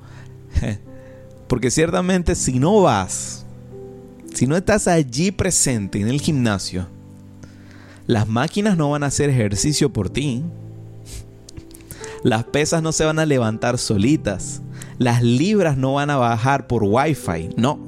Porque 1.48 1.70
ciertamente 1.70 2.34
si 2.34 2.58
no 2.58 2.82
vas, 2.82 3.44
si 4.34 4.46
no 4.46 4.56
estás 4.56 4.86
allí 4.86 5.30
presente 5.32 6.00
en 6.00 6.08
el 6.08 6.20
gimnasio, 6.20 6.86
las 8.06 8.28
máquinas 8.28 8.76
no 8.76 8.90
van 8.90 9.02
a 9.02 9.06
hacer 9.06 9.30
ejercicio 9.30 9.92
por 9.92 10.10
ti. 10.10 10.42
Las 12.22 12.44
pesas 12.44 12.82
no 12.82 12.92
se 12.92 13.04
van 13.04 13.18
a 13.18 13.26
levantar 13.26 13.78
solitas. 13.78 14.62
Las 14.98 15.22
libras 15.22 15.76
no 15.76 15.94
van 15.94 16.10
a 16.10 16.16
bajar 16.16 16.66
por 16.66 16.82
wifi. 16.84 17.50
No. 17.56 17.78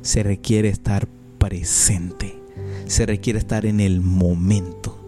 Se 0.00 0.22
requiere 0.22 0.68
estar 0.68 1.06
presente. 1.38 2.38
Se 2.86 3.06
requiere 3.06 3.38
estar 3.38 3.66
en 3.66 3.80
el 3.80 4.00
momento. 4.00 4.98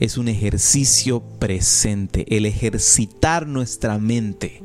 Es 0.00 0.18
un 0.18 0.28
ejercicio 0.28 1.22
presente. 1.38 2.24
El 2.36 2.46
ejercitar 2.46 3.46
nuestra 3.46 3.98
mente. 3.98 4.62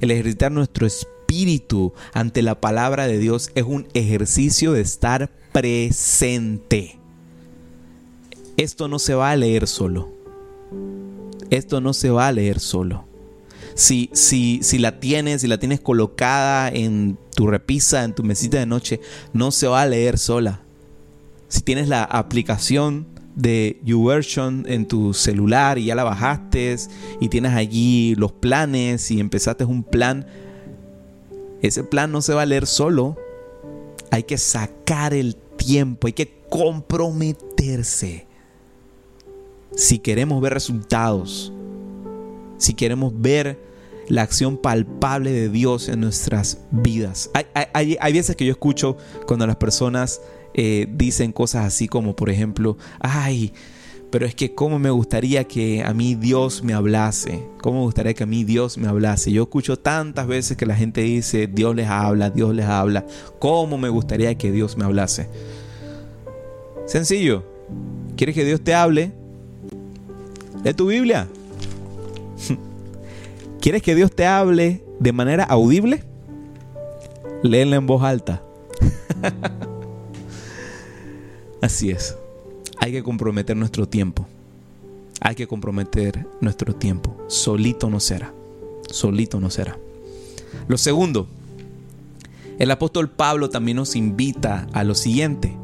El 0.00 0.10
ejercitar 0.10 0.52
nuestro 0.52 0.86
espíritu 0.86 1.92
ante 2.12 2.42
la 2.42 2.60
palabra 2.60 3.06
de 3.06 3.18
Dios 3.18 3.50
es 3.54 3.64
un 3.64 3.88
ejercicio 3.94 4.72
de 4.72 4.80
estar 4.80 5.30
presente. 5.52 6.98
Esto 8.56 8.88
no 8.88 8.98
se 8.98 9.14
va 9.14 9.30
a 9.30 9.36
leer 9.36 9.66
solo 9.66 10.16
esto 11.50 11.80
no 11.80 11.92
se 11.92 12.10
va 12.10 12.28
a 12.28 12.32
leer 12.32 12.60
solo. 12.60 13.04
Si, 13.74 14.10
si, 14.12 14.60
si 14.62 14.78
la 14.78 15.00
tienes, 15.00 15.42
si 15.42 15.46
la 15.46 15.58
tienes 15.58 15.80
colocada 15.80 16.68
en 16.68 17.18
tu 17.34 17.46
repisa, 17.46 18.04
en 18.04 18.14
tu 18.14 18.22
mesita 18.22 18.58
de 18.58 18.66
noche, 18.66 19.00
no 19.32 19.50
se 19.50 19.66
va 19.66 19.82
a 19.82 19.86
leer 19.86 20.18
sola. 20.18 20.62
Si 21.48 21.60
tienes 21.60 21.88
la 21.88 22.02
aplicación 22.04 23.06
de 23.36 23.78
YouVersion 23.84 24.64
en 24.66 24.88
tu 24.88 25.14
celular 25.14 25.78
y 25.78 25.84
ya 25.84 25.94
la 25.94 26.02
bajaste 26.02 26.76
y 27.20 27.28
tienes 27.28 27.52
allí 27.52 28.16
los 28.16 28.32
planes 28.32 29.10
y 29.10 29.20
empezaste 29.20 29.64
un 29.64 29.84
plan, 29.84 30.26
ese 31.62 31.84
plan 31.84 32.10
no 32.10 32.22
se 32.22 32.34
va 32.34 32.42
a 32.42 32.46
leer 32.46 32.66
solo. 32.66 33.16
Hay 34.10 34.24
que 34.24 34.38
sacar 34.38 35.14
el 35.14 35.36
tiempo, 35.36 36.06
hay 36.06 36.14
que 36.14 36.34
comprometerse 36.48 38.26
si 39.76 39.98
queremos 39.98 40.40
ver 40.40 40.54
resultados, 40.54 41.52
si 42.56 42.74
queremos 42.74 43.12
ver 43.20 43.58
la 44.08 44.22
acción 44.22 44.56
palpable 44.56 45.32
de 45.32 45.48
Dios 45.48 45.88
en 45.88 46.00
nuestras 46.00 46.58
vidas. 46.70 47.30
Hay, 47.74 48.12
veces 48.12 48.36
que 48.36 48.46
yo 48.46 48.52
escucho 48.52 48.96
cuando 49.26 49.46
las 49.46 49.56
personas 49.56 50.20
eh, 50.58 50.88
dicen 50.90 51.32
cosas 51.32 51.66
así 51.66 51.86
como, 51.86 52.16
por 52.16 52.30
ejemplo, 52.30 52.78
ay, 52.98 53.52
pero 54.10 54.24
es 54.24 54.34
que 54.34 54.54
cómo 54.54 54.78
me 54.78 54.88
gustaría 54.88 55.44
que 55.44 55.82
a 55.84 55.92
mí 55.92 56.14
Dios 56.14 56.64
me 56.64 56.72
hablase, 56.72 57.46
cómo 57.60 57.80
me 57.80 57.84
gustaría 57.84 58.14
que 58.14 58.22
a 58.22 58.26
mí 58.26 58.42
Dios 58.42 58.78
me 58.78 58.88
hablase. 58.88 59.30
Yo 59.30 59.42
escucho 59.42 59.78
tantas 59.78 60.26
veces 60.26 60.56
que 60.56 60.64
la 60.64 60.74
gente 60.74 61.02
dice, 61.02 61.46
Dios 61.46 61.76
les 61.76 61.88
habla, 61.88 62.30
Dios 62.30 62.54
les 62.54 62.64
habla, 62.64 63.04
cómo 63.38 63.76
me 63.76 63.90
gustaría 63.90 64.34
que 64.36 64.50
Dios 64.50 64.78
me 64.78 64.86
hablase. 64.86 65.28
Sencillo, 66.86 67.44
¿quieres 68.16 68.34
que 68.34 68.46
Dios 68.46 68.62
te 68.62 68.72
hable? 68.72 69.12
Lee 70.64 70.72
tu 70.72 70.86
Biblia. 70.86 71.28
¿Quieres 73.60 73.82
que 73.82 73.94
Dios 73.94 74.10
te 74.10 74.24
hable 74.24 74.82
de 75.00 75.12
manera 75.12 75.44
audible? 75.44 76.02
Léela 77.42 77.76
en 77.76 77.86
voz 77.86 78.02
alta. 78.02 78.42
Así 81.62 81.90
es. 81.90 82.16
Hay 82.78 82.92
que 82.92 83.02
comprometer 83.02 83.56
nuestro 83.56 83.88
tiempo. 83.88 84.26
Hay 85.20 85.34
que 85.34 85.46
comprometer 85.46 86.26
nuestro 86.40 86.74
tiempo. 86.74 87.16
Solito 87.28 87.88
no 87.88 88.00
será. 88.00 88.32
Solito 88.90 89.40
no 89.40 89.50
será. 89.50 89.78
Lo 90.68 90.78
segundo, 90.78 91.26
el 92.58 92.70
apóstol 92.70 93.10
Pablo 93.10 93.50
también 93.50 93.76
nos 93.76 93.96
invita 93.96 94.66
a 94.72 94.84
lo 94.84 94.94
siguiente, 94.94 95.54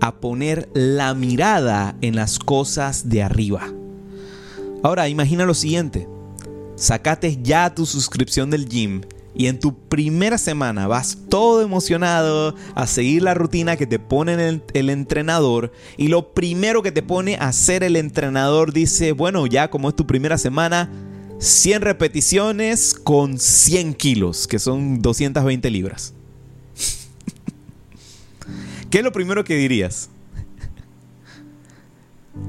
a 0.00 0.16
poner 0.16 0.68
la 0.74 1.14
mirada 1.14 1.96
en 2.00 2.14
las 2.14 2.38
cosas 2.38 3.08
de 3.08 3.22
arriba. 3.22 3.72
Ahora 4.82 5.08
imagina 5.08 5.44
lo 5.46 5.54
siguiente, 5.54 6.06
sacate 6.76 7.38
ya 7.42 7.74
tu 7.74 7.86
suscripción 7.86 8.50
del 8.50 8.68
gym 8.68 9.02
y 9.36 9.48
en 9.48 9.60
tu 9.60 9.76
primera 9.88 10.38
semana 10.38 10.86
vas 10.86 11.18
todo 11.28 11.62
emocionado 11.62 12.54
a 12.74 12.86
seguir 12.86 13.22
la 13.22 13.34
rutina 13.34 13.76
que 13.76 13.86
te 13.86 13.98
pone 13.98 14.62
el, 14.72 14.90
entrenador 14.90 15.72
y 15.96 16.08
lo 16.08 16.32
primero 16.32 16.82
que 16.82 16.92
te 16.92 17.02
pone 17.02 17.36
a 17.36 17.48
hacer 17.48 17.82
el 17.82 17.96
entrenador 17.96 18.72
dice, 18.72 19.12
bueno, 19.12 19.46
ya 19.46 19.68
como 19.68 19.90
es 19.90 19.96
tu 19.96 20.06
primera 20.06 20.38
semana, 20.38 20.90
100 21.38 21.82
repeticiones 21.82 22.94
con 22.94 23.38
100 23.38 23.94
kilos, 23.94 24.46
que 24.46 24.58
son 24.58 25.02
220 25.02 25.70
libras. 25.70 26.14
¿Qué 28.90 28.98
es 28.98 29.04
lo 29.04 29.12
primero 29.12 29.44
que 29.44 29.56
dirías? 29.56 30.08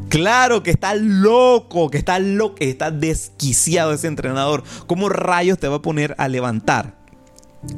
Claro 0.10 0.64
que 0.64 0.72
está 0.72 0.96
loco, 0.96 1.90
que 1.90 1.98
está 1.98 2.20
loco, 2.20 2.56
que 2.56 2.70
está 2.70 2.92
desquiciado 2.92 3.94
ese 3.94 4.08
entrenador. 4.08 4.64
¿Cómo 4.88 5.10
rayos 5.10 5.60
te 5.60 5.68
va 5.68 5.78
a 5.78 5.82
poner 5.82 6.16
a 6.18 6.30
levantar 6.30 6.96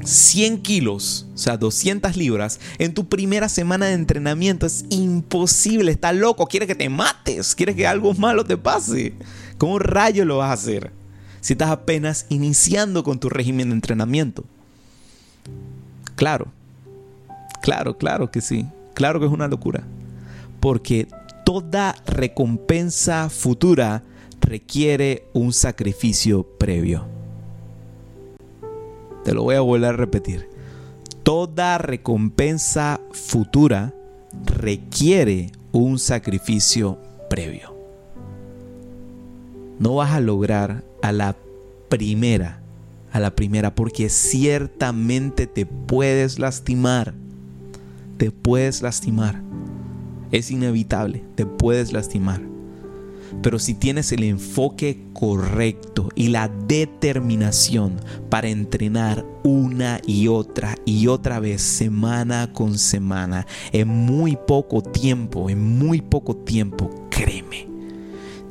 100 0.03 0.61
kilos, 0.61 1.25
o 1.33 1.37
sea, 1.37 1.57
200 1.57 2.15
libras, 2.17 2.59
en 2.77 2.93
tu 2.93 3.09
primera 3.09 3.49
semana 3.49 3.87
de 3.87 3.93
entrenamiento? 3.93 4.67
Es 4.67 4.85
imposible, 4.89 5.91
está 5.91 6.13
loco, 6.13 6.45
quiere 6.45 6.67
que 6.67 6.75
te 6.75 6.87
mates, 6.89 7.55
quiere 7.55 7.75
que 7.75 7.87
algo 7.87 8.13
malo 8.13 8.43
te 8.43 8.57
pase. 8.57 9.13
¿Cómo 9.57 9.79
rayos 9.79 10.27
lo 10.27 10.37
vas 10.37 10.51
a 10.51 10.53
hacer 10.53 10.91
si 11.41 11.53
estás 11.53 11.71
apenas 11.71 12.27
iniciando 12.29 13.03
con 13.03 13.19
tu 13.19 13.29
régimen 13.29 13.69
de 13.69 13.75
entrenamiento? 13.75 14.43
Claro, 16.15 16.47
claro, 17.61 17.97
claro 17.97 18.29
que 18.29 18.41
sí, 18.41 18.67
claro 18.93 19.19
que 19.19 19.25
es 19.25 19.31
una 19.31 19.47
locura. 19.47 19.83
Porque 20.59 21.07
toda 21.49 21.95
recompensa 22.05 23.27
futura 23.27 24.03
requiere 24.39 25.23
un 25.33 25.51
sacrificio 25.51 26.43
previo. 26.43 27.07
Te 29.23 29.33
lo 29.33 29.41
voy 29.41 29.55
a 29.55 29.61
volver 29.61 29.89
a 29.89 29.97
repetir. 29.97 30.47
Toda 31.23 31.79
recompensa 31.79 33.01
futura 33.13 33.95
requiere 34.45 35.51
un 35.71 35.97
sacrificio 35.97 36.99
previo. 37.31 37.75
No 39.79 39.95
vas 39.95 40.11
a 40.11 40.19
lograr 40.19 40.83
a 41.01 41.11
la 41.11 41.35
primera, 41.89 42.61
a 43.11 43.19
la 43.19 43.31
primera, 43.31 43.73
porque 43.73 44.09
ciertamente 44.09 45.47
te 45.47 45.65
puedes 45.65 46.37
lastimar. 46.37 47.15
Te 48.17 48.29
puedes 48.29 48.83
lastimar. 48.83 49.41
Es 50.31 50.51
inevitable, 50.51 51.23
te 51.35 51.45
puedes 51.45 51.91
lastimar. 51.91 52.41
Pero 53.41 53.59
si 53.59 53.73
tienes 53.73 54.11
el 54.11 54.23
enfoque 54.23 55.03
correcto 55.13 56.09
y 56.15 56.29
la 56.29 56.47
determinación 56.47 58.01
para 58.29 58.49
entrenar 58.49 59.25
una 59.43 60.01
y 60.05 60.27
otra 60.27 60.75
y 60.85 61.07
otra 61.07 61.39
vez, 61.39 61.61
semana 61.61 62.51
con 62.53 62.77
semana, 62.77 63.45
en 63.71 63.87
muy 63.87 64.37
poco 64.47 64.81
tiempo, 64.81 65.49
en 65.49 65.77
muy 65.77 66.01
poco 66.01 66.35
tiempo, 66.35 67.07
créeme, 67.09 67.67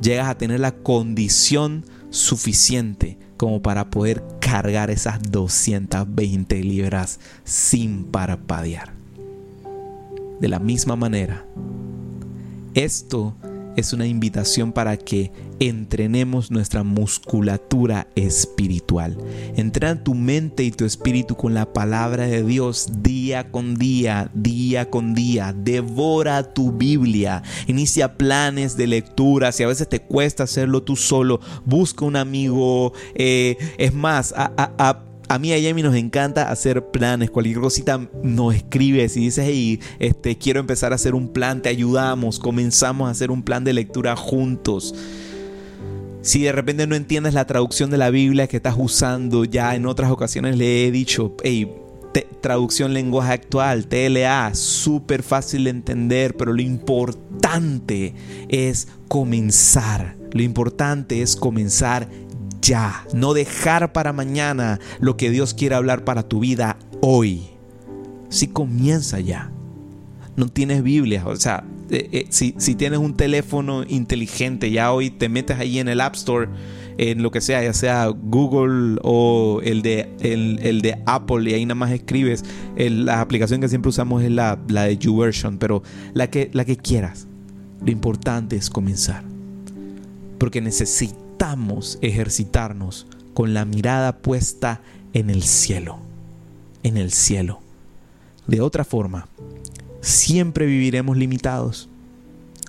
llegas 0.01 0.29
a 0.29 0.37
tener 0.37 0.59
la 0.59 0.71
condición 0.71 1.85
suficiente 2.09 3.17
como 3.37 3.61
para 3.61 3.89
poder 3.89 4.23
cargar 4.39 4.89
esas 4.89 5.21
220 5.29 6.63
libras 6.63 7.19
sin 7.43 8.05
parpadear. 8.05 8.98
De 10.39 10.47
la 10.47 10.59
misma 10.59 10.95
manera, 10.95 11.45
esto 12.73 13.35
es 13.75 13.93
una 13.93 14.07
invitación 14.07 14.71
para 14.71 14.97
que 14.97 15.31
entrenemos 15.59 16.51
nuestra 16.51 16.83
musculatura 16.83 18.07
espiritual. 18.15 19.17
Entrena 19.55 20.03
tu 20.03 20.15
mente 20.15 20.63
y 20.63 20.71
tu 20.71 20.85
espíritu 20.85 21.35
con 21.35 21.53
la 21.53 21.71
palabra 21.71 22.25
de 22.25 22.43
Dios 22.43 22.89
día 23.01 23.51
con 23.51 23.75
día, 23.75 24.31
día 24.33 24.89
con 24.89 25.13
día. 25.13 25.53
Devora 25.53 26.53
tu 26.53 26.71
Biblia. 26.71 27.43
Inicia 27.67 28.17
planes 28.17 28.77
de 28.77 28.87
lectura. 28.87 29.51
Si 29.51 29.63
a 29.63 29.67
veces 29.67 29.89
te 29.89 30.01
cuesta 30.01 30.43
hacerlo 30.43 30.83
tú 30.83 30.95
solo, 30.95 31.39
busca 31.65 32.05
un 32.05 32.15
amigo. 32.15 32.93
Eh, 33.15 33.57
es 33.77 33.93
más, 33.93 34.33
a, 34.35 34.51
a 34.57 34.73
a 34.77 35.08
mí 35.37 35.53
a 35.53 35.61
Jamie 35.61 35.83
nos 35.83 35.95
encanta 35.95 36.49
hacer 36.49 36.87
planes. 36.87 37.29
Cualquier 37.29 37.59
cosita 37.59 38.09
nos 38.23 38.55
escribes 38.55 39.15
y 39.15 39.21
dices, 39.21 39.45
hey, 39.47 39.79
este, 39.99 40.37
quiero 40.37 40.59
empezar 40.59 40.91
a 40.91 40.95
hacer 40.95 41.13
un 41.13 41.27
plan, 41.27 41.61
te 41.61 41.69
ayudamos. 41.69 42.39
Comenzamos 42.39 43.07
a 43.07 43.11
hacer 43.11 43.29
un 43.29 43.43
plan 43.43 43.63
de 43.63 43.73
lectura 43.73 44.15
juntos. 44.15 44.95
Si 46.21 46.41
de 46.41 46.51
repente 46.51 46.87
no 46.87 46.95
entiendes 46.95 47.35
la 47.35 47.45
traducción 47.45 47.91
de 47.91 47.97
la 47.97 48.09
Biblia 48.09 48.47
que 48.47 48.57
estás 48.57 48.75
usando, 48.77 49.45
ya 49.45 49.75
en 49.75 49.85
otras 49.85 50.09
ocasiones 50.11 50.57
le 50.57 50.87
he 50.87 50.91
dicho, 50.91 51.35
hey, 51.43 51.71
traducción 52.41 52.93
lenguaje 52.93 53.33
actual, 53.33 53.87
TLA, 53.87 54.53
súper 54.55 55.23
fácil 55.23 55.65
de 55.65 55.69
entender, 55.69 56.35
pero 56.35 56.53
lo 56.53 56.61
importante 56.61 58.13
es 58.47 58.87
comenzar. 59.07 60.17
Lo 60.31 60.41
importante 60.41 61.21
es 61.21 61.35
comenzar 61.35 62.07
ya, 62.61 63.05
no 63.13 63.33
dejar 63.33 63.91
para 63.93 64.13
mañana 64.13 64.79
lo 64.99 65.17
que 65.17 65.29
Dios 65.29 65.53
quiere 65.53 65.75
hablar 65.75 66.03
para 66.03 66.23
tu 66.23 66.39
vida 66.39 66.77
hoy. 67.01 67.43
Si 68.29 68.47
comienza 68.47 69.19
ya. 69.19 69.51
No 70.35 70.47
tienes 70.47 70.83
Biblia, 70.83 71.23
o 71.25 71.35
sea, 71.35 71.65
eh, 71.89 72.09
eh, 72.11 72.25
si, 72.29 72.53
tienes 72.75 72.99
un 72.99 73.15
teléfono 73.15 73.83
inteligente, 73.87 74.71
ya 74.71 74.93
hoy 74.93 75.09
te 75.09 75.27
metes 75.27 75.57
ahí 75.59 75.79
en 75.79 75.89
el 75.89 75.99
App 75.99 76.15
Store, 76.15 76.47
en 76.97 77.23
lo 77.23 77.31
que 77.31 77.41
sea, 77.41 77.61
ya 77.63 77.73
sea 77.73 78.07
Google 78.07 78.99
o 79.03 79.59
el 79.63 79.81
de, 79.81 80.09
el, 80.21 80.81
de 80.81 81.01
Apple, 81.05 81.49
y 81.49 81.55
ahí 81.55 81.65
nada 81.65 81.75
más 81.75 81.91
escribes. 81.91 82.45
la 82.77 83.19
aplicación 83.19 83.59
que 83.59 83.67
siempre 83.67 83.89
usamos 83.89 84.23
es 84.23 84.31
la, 84.31 84.59
la 84.69 84.83
de 84.83 84.97
YouVersion, 84.97 85.57
pero 85.57 85.83
la 86.13 86.29
que, 86.29 86.49
la 86.53 86.63
que 86.63 86.77
quieras. 86.77 87.27
Lo 87.83 87.91
importante 87.91 88.55
es 88.55 88.69
comenzar. 88.69 89.23
Porque 90.37 90.61
necesitas 90.61 91.28
necesitamos 91.39 91.97
ejercitarnos 92.01 93.07
con 93.33 93.53
la 93.53 93.63
mirada 93.63 94.17
puesta 94.17 94.81
en 95.13 95.29
el 95.29 95.43
cielo, 95.43 95.97
en 96.83 96.97
el 96.97 97.11
cielo. 97.13 97.61
De 98.45 98.59
otra 98.59 98.83
forma, 98.83 99.29
siempre 100.01 100.65
viviremos 100.65 101.15
limitados. 101.15 101.88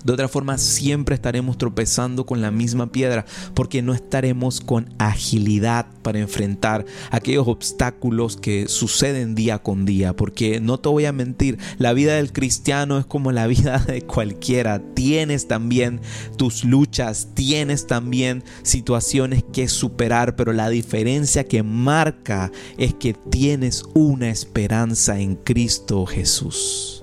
De 0.05 0.13
otra 0.15 0.29
forma, 0.29 0.57
siempre 0.57 1.15
estaremos 1.15 1.59
tropezando 1.59 2.25
con 2.25 2.41
la 2.41 2.51
misma 2.51 2.91
piedra 2.91 3.27
porque 3.55 3.83
no 3.83 3.93
estaremos 3.93 4.61
con 4.61 4.95
agilidad 4.99 5.87
para 6.03 6.19
enfrentar 6.19 6.87
aquellos 7.11 7.47
obstáculos 7.49 8.37
que 8.37 8.67
suceden 8.69 9.35
día 9.35 9.59
con 9.59 9.85
día. 9.85 10.17
Porque 10.17 10.61
no 10.61 10.79
te 10.79 10.89
voy 10.89 11.05
a 11.05 11.13
mentir, 11.13 11.59
la 11.79 11.93
vida 11.93 12.15
del 12.15 12.33
cristiano 12.33 12.99
es 12.99 13.07
como 13.07 13.31
la 13.33 13.47
vida 13.47 13.79
de 13.79 14.03
cualquiera. 14.03 14.81
Tienes 14.95 15.49
también 15.49 16.01
tus 16.37 16.65
luchas, 16.65 17.29
tienes 17.35 17.87
también 17.87 18.43
situaciones 18.63 19.45
que 19.53 19.69
superar, 19.69 20.35
pero 20.37 20.53
la 20.53 20.71
diferencia 20.71 21.45
que 21.45 21.63
marca 21.63 22.51
es 22.79 22.95
que 22.95 23.13
tienes 23.13 23.85
una 23.95 24.31
esperanza 24.31 25.21
en 25.21 25.37
Cristo 25.37 26.07
Jesús. 26.07 27.03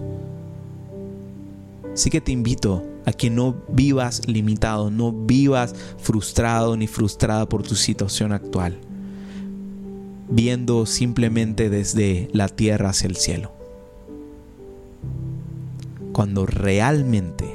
Así 1.97 2.11
que 2.11 2.21
te 2.21 2.31
invito 2.31 2.85
a 3.07 3.11
que 3.11 3.31
no 3.31 3.55
vivas 3.69 4.27
limitado, 4.27 4.91
no 4.91 5.11
vivas 5.11 5.73
frustrado 5.97 6.77
ni 6.77 6.85
frustrada 6.85 7.49
por 7.49 7.63
tu 7.63 7.73
situación 7.73 8.33
actual, 8.33 8.77
viendo 10.29 10.85
simplemente 10.85 11.71
desde 11.71 12.29
la 12.33 12.49
tierra 12.49 12.91
hacia 12.91 13.07
el 13.07 13.15
cielo. 13.15 13.51
Cuando 16.11 16.45
realmente 16.45 17.45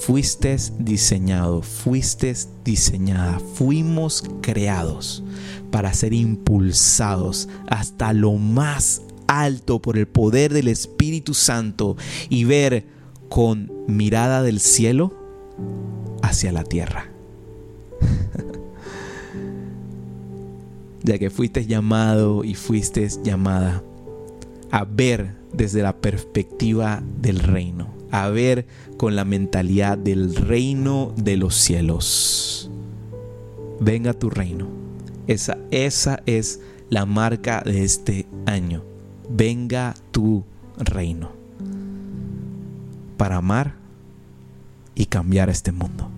fuiste 0.00 0.56
diseñado, 0.80 1.62
fuiste 1.62 2.34
diseñada, 2.64 3.38
fuimos 3.38 4.24
creados 4.40 5.22
para 5.70 5.94
ser 5.94 6.12
impulsados 6.12 7.48
hasta 7.68 8.12
lo 8.12 8.32
más 8.32 9.00
alto 9.28 9.80
por 9.80 9.96
el 9.96 10.08
poder 10.08 10.52
del 10.52 10.66
Espíritu 10.66 11.34
Santo 11.34 11.96
y 12.28 12.42
ver 12.42 12.93
con 13.34 13.72
mirada 13.88 14.44
del 14.44 14.60
cielo 14.60 15.12
hacia 16.22 16.52
la 16.52 16.62
tierra. 16.62 17.10
ya 21.02 21.18
que 21.18 21.30
fuiste 21.30 21.66
llamado 21.66 22.44
y 22.44 22.54
fuiste 22.54 23.08
llamada 23.24 23.82
a 24.70 24.84
ver 24.84 25.34
desde 25.52 25.82
la 25.82 25.96
perspectiva 25.96 27.02
del 27.20 27.40
reino, 27.40 27.88
a 28.12 28.28
ver 28.28 28.66
con 28.98 29.16
la 29.16 29.24
mentalidad 29.24 29.98
del 29.98 30.36
reino 30.36 31.12
de 31.16 31.36
los 31.36 31.56
cielos. 31.56 32.70
Venga 33.80 34.12
tu 34.12 34.30
reino. 34.30 34.68
Esa, 35.26 35.58
esa 35.72 36.22
es 36.26 36.60
la 36.88 37.04
marca 37.04 37.64
de 37.66 37.82
este 37.82 38.26
año. 38.46 38.84
Venga 39.28 39.92
tu 40.12 40.44
reino 40.78 41.33
para 43.16 43.36
amar 43.36 43.74
y 44.94 45.06
cambiar 45.06 45.50
este 45.50 45.72
mundo. 45.72 46.13